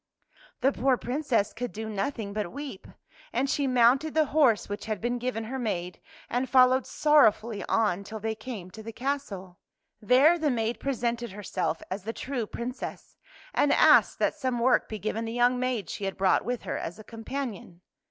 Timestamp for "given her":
5.19-5.59